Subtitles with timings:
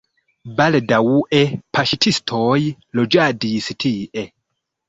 [0.59, 1.41] Baldaŭe
[1.79, 2.57] paŝtistoj
[3.01, 4.27] loĝadis tie.